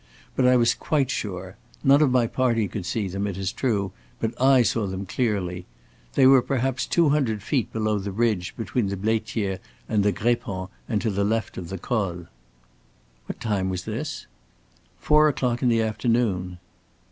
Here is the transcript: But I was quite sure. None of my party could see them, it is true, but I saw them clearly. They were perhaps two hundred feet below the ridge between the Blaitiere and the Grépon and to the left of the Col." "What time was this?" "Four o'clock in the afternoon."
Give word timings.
But 0.35 0.47
I 0.47 0.55
was 0.55 0.73
quite 0.73 1.11
sure. 1.11 1.57
None 1.83 2.01
of 2.01 2.09
my 2.09 2.25
party 2.25 2.67
could 2.67 2.87
see 2.87 3.07
them, 3.07 3.27
it 3.27 3.37
is 3.37 3.51
true, 3.53 3.91
but 4.19 4.33
I 4.41 4.63
saw 4.63 4.87
them 4.87 5.05
clearly. 5.05 5.67
They 6.15 6.25
were 6.25 6.41
perhaps 6.41 6.87
two 6.87 7.09
hundred 7.09 7.43
feet 7.43 7.71
below 7.71 7.99
the 7.99 8.11
ridge 8.11 8.55
between 8.57 8.87
the 8.87 8.97
Blaitiere 8.97 9.59
and 9.87 10.01
the 10.03 10.11
Grépon 10.11 10.69
and 10.89 11.03
to 11.03 11.11
the 11.11 11.23
left 11.23 11.55
of 11.55 11.69
the 11.69 11.77
Col." 11.77 12.25
"What 13.27 13.39
time 13.39 13.69
was 13.69 13.83
this?" 13.85 14.25
"Four 14.97 15.27
o'clock 15.27 15.61
in 15.61 15.69
the 15.69 15.83
afternoon." 15.83 16.57